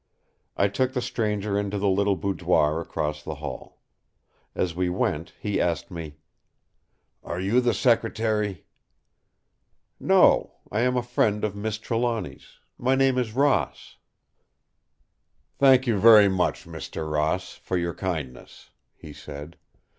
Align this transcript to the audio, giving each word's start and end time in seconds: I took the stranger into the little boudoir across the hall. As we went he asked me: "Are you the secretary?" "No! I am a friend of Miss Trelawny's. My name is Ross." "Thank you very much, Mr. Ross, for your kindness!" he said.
I 0.57 0.67
took 0.67 0.93
the 0.93 0.99
stranger 1.01 1.59
into 1.59 1.77
the 1.77 1.87
little 1.87 2.15
boudoir 2.15 2.79
across 2.81 3.21
the 3.21 3.35
hall. 3.35 3.77
As 4.55 4.73
we 4.73 4.89
went 4.89 5.33
he 5.39 5.61
asked 5.61 5.91
me: 5.91 6.15
"Are 7.23 7.39
you 7.39 7.61
the 7.61 7.71
secretary?" 7.75 8.65
"No! 9.99 10.55
I 10.71 10.79
am 10.79 10.97
a 10.97 11.03
friend 11.03 11.43
of 11.43 11.55
Miss 11.55 11.77
Trelawny's. 11.77 12.57
My 12.79 12.95
name 12.95 13.19
is 13.19 13.33
Ross." 13.33 13.97
"Thank 15.59 15.85
you 15.85 15.99
very 15.99 16.27
much, 16.27 16.65
Mr. 16.65 17.07
Ross, 17.07 17.53
for 17.53 17.77
your 17.77 17.93
kindness!" 17.93 18.71
he 18.95 19.13
said. 19.13 19.55